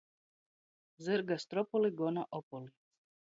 Zyrga 1.07 1.37
stropoli 1.43 1.93
gona 2.01 2.25
opoli. 2.41 2.73